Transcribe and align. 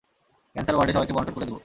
Cancer 0.55 0.75
ওয়ার্ডে 0.75 0.93
সবাইকে 0.95 1.15
বন্টন 1.15 1.33
করে 1.35 1.47
দেবো। 1.47 1.59